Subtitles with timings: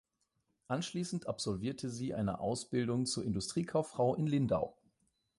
[0.67, 4.75] Anschließend absolvierte sie eine Ausbildung zur Industriekauffrau in Lindau.